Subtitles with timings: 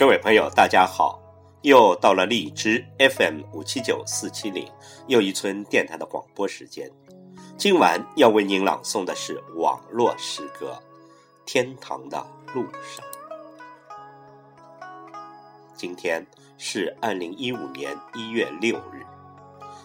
[0.00, 1.20] 各位朋友，大家好！
[1.60, 4.66] 又到了荔枝 FM 五七九四七零
[5.08, 6.90] 又一村电台的广播时间。
[7.58, 10.72] 今晚要为您朗诵的是网络诗歌
[11.44, 13.04] 《天堂的路上》。
[15.76, 19.04] 今天是二零一五年一月六日，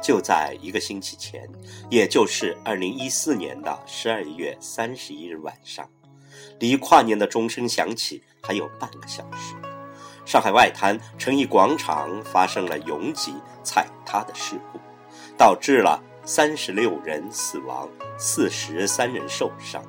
[0.00, 1.50] 就在一个星期前，
[1.90, 5.90] 也就是二零一四年的十二月三十一日晚上，
[6.60, 9.56] 离跨年的钟声响起还有半个小时。
[10.26, 14.80] 上海外滩成毅广场发生了拥挤踩踏的事故，
[15.38, 19.80] 导致了三十六人死亡，四十三人受伤。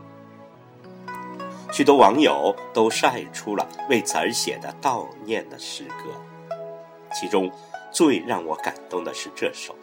[1.72, 6.56] 许多网友都晒出了为此而写的悼念的诗歌，
[7.12, 7.52] 其中
[7.92, 9.74] 最让我感动的是这首《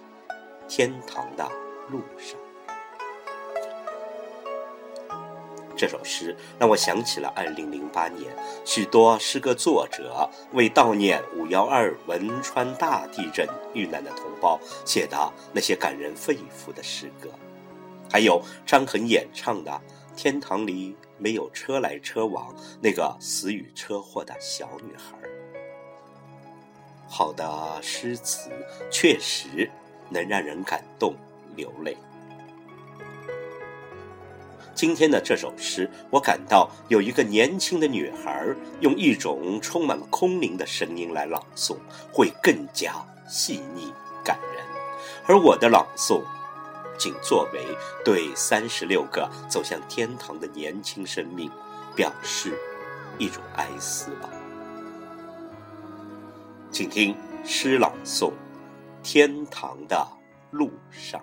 [0.68, 1.44] 天堂的
[1.90, 2.38] 路上》。
[5.84, 17.28] 这首诗让我想起了2008年，许多诗歌作者为悼念5.12汶川大地震遇难的同胞写的那些感人肺腑的诗歌，
[18.10, 19.70] 还有张恒演唱的
[20.16, 25.18] 《天堂里没有车来车往》，那个死于车祸的小女孩。
[27.06, 28.48] 好的诗词
[28.90, 29.70] 确实
[30.08, 31.14] 能让人感动
[31.54, 31.94] 流泪。
[34.74, 38.44] 今天的这首诗，我感到有一个年轻的女孩
[38.80, 41.76] 用一种充满空灵的声音来朗诵，
[42.12, 42.94] 会更加
[43.28, 43.92] 细腻
[44.24, 44.64] 感人。
[45.26, 46.22] 而我的朗诵，
[46.98, 47.60] 仅作为
[48.04, 51.48] 对三十六个走向天堂的年轻生命
[51.94, 52.58] 表示
[53.16, 54.28] 一种哀思吧。
[56.72, 58.30] 请听诗朗诵
[59.04, 60.04] 《天堂的
[60.50, 61.20] 路上》。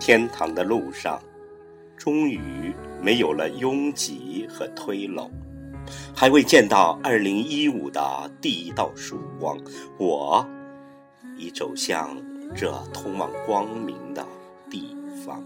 [0.00, 1.20] 天堂的路上，
[1.96, 5.30] 终于没有了拥挤和推拢，
[6.16, 8.00] 还未见到二零一五的
[8.40, 9.58] 第一道曙光，
[9.98, 10.44] 我
[11.36, 12.16] 已走向
[12.56, 14.26] 这通往光明的
[14.70, 15.44] 地方。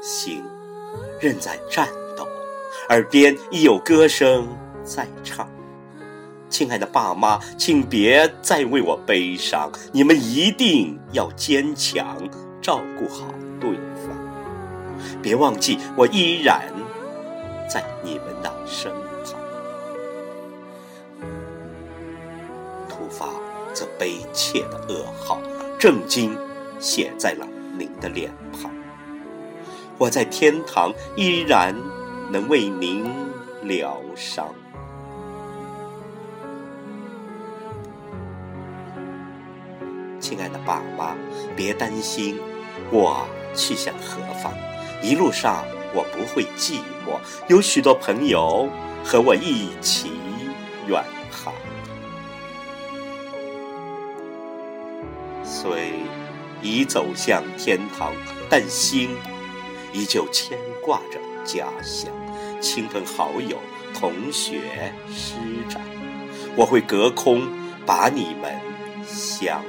[0.00, 0.42] 心
[1.20, 1.86] 仍在颤
[2.16, 2.26] 抖，
[2.88, 4.48] 耳边已有歌声
[4.82, 5.46] 在唱。
[6.50, 12.16] 亲爱的爸妈，请别再为我悲伤，你们一定要坚强，
[12.60, 14.16] 照顾好对方。
[15.22, 16.72] 别忘记，我依然
[17.70, 18.90] 在你们的身
[19.24, 19.34] 旁。
[22.88, 23.26] 突发
[23.74, 25.40] 这悲切的噩耗，
[25.78, 26.36] 震惊
[26.80, 27.46] 写在了
[27.78, 28.70] 您的脸庞。
[29.98, 31.74] 我在天堂依然
[32.30, 33.04] 能为您
[33.62, 34.52] 疗伤。
[40.28, 41.16] 亲爱的爸妈，
[41.56, 42.38] 别担心，
[42.90, 44.52] 我去向何方？
[45.02, 45.64] 一路上
[45.94, 47.18] 我不会寂寞，
[47.48, 48.68] 有许多朋友
[49.02, 50.10] 和我一起
[50.86, 51.54] 远航。
[55.42, 55.94] 虽
[56.60, 58.12] 已走向天堂，
[58.50, 59.16] 但心
[59.94, 62.12] 依旧牵挂着家乡、
[62.60, 63.56] 亲朋好友、
[63.98, 65.36] 同学、师
[65.70, 65.80] 长。
[66.54, 67.48] 我会隔空
[67.86, 68.60] 把你们
[69.06, 69.62] 相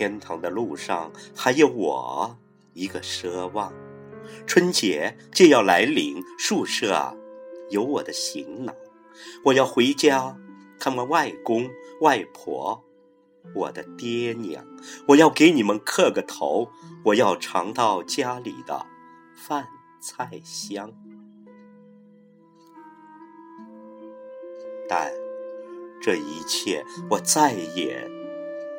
[0.00, 2.38] 天堂的路上还有我
[2.72, 3.70] 一个奢望，
[4.46, 7.14] 春节就要来临，宿舍
[7.68, 8.74] 有我的行囊，
[9.44, 10.38] 我要回家
[10.78, 11.68] 看望外公
[12.00, 12.82] 外婆，
[13.54, 14.64] 我的爹娘，
[15.06, 16.70] 我要给你们磕个头，
[17.04, 18.86] 我要尝到家里的
[19.36, 19.68] 饭
[20.00, 20.94] 菜香，
[24.88, 25.12] 但
[26.00, 28.10] 这一切我再也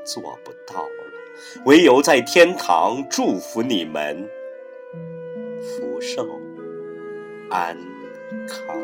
[0.03, 1.10] 做不到了。
[1.65, 4.29] 唯有在天堂祝福你们
[5.61, 6.27] 福寿
[7.49, 7.77] 安
[8.47, 8.75] 康。